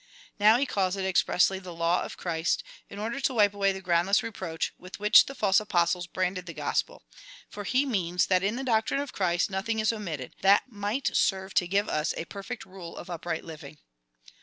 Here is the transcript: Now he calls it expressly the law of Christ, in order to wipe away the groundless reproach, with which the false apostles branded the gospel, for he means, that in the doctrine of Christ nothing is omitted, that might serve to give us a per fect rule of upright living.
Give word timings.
Now 0.39 0.57
he 0.57 0.65
calls 0.65 0.95
it 0.95 1.05
expressly 1.05 1.59
the 1.59 1.75
law 1.75 2.01
of 2.01 2.17
Christ, 2.17 2.63
in 2.89 2.97
order 2.97 3.19
to 3.19 3.33
wipe 3.35 3.53
away 3.53 3.71
the 3.71 3.81
groundless 3.83 4.23
reproach, 4.23 4.73
with 4.79 4.99
which 4.99 5.27
the 5.27 5.35
false 5.35 5.59
apostles 5.59 6.07
branded 6.07 6.47
the 6.47 6.55
gospel, 6.55 7.03
for 7.51 7.65
he 7.65 7.85
means, 7.85 8.25
that 8.25 8.41
in 8.41 8.55
the 8.55 8.63
doctrine 8.63 8.99
of 8.99 9.13
Christ 9.13 9.51
nothing 9.51 9.77
is 9.77 9.93
omitted, 9.93 10.33
that 10.41 10.63
might 10.71 11.15
serve 11.15 11.53
to 11.53 11.67
give 11.67 11.87
us 11.87 12.15
a 12.17 12.25
per 12.25 12.41
fect 12.41 12.65
rule 12.65 12.97
of 12.97 13.11
upright 13.11 13.43
living. 13.45 13.77